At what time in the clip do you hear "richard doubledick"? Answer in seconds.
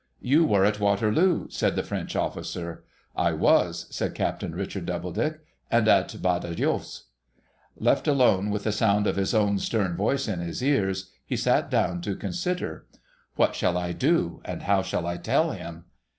4.55-5.41